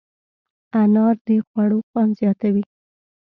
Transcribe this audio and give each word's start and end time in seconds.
انار 0.81 1.15
د 1.27 1.29
خوړو 1.47 1.79
خوند 1.87 2.11
زیاتوي. 2.19 2.63